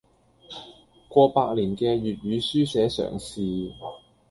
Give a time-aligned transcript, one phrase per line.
[1.09, 3.71] 過百年嘅粵語書寫嘗試